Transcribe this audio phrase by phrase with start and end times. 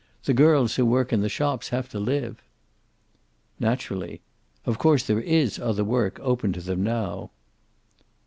[0.23, 2.41] The girls who work in the shops have to live."
[3.59, 4.19] "Naturally.
[4.65, 7.29] Of course there is other work open to them now."